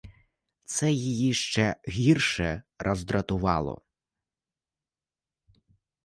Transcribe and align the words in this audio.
Це 0.65 0.91
її 0.91 1.33
ще 1.33 1.75
гірше 1.89 2.63
роздратувало. 2.79 3.81